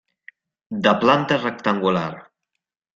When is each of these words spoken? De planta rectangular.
De 0.87 0.95
planta 1.05 1.39
rectangular. 1.45 2.11